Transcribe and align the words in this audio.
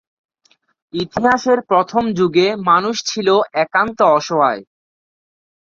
ইতিহাসের 0.93 1.59
প্রথম 1.61 2.03
যুগে 2.13 2.47
মানুষ 2.69 2.95
ছিল 3.05 3.27
একান্ত 3.55 3.99
অসহায়। 4.11 4.61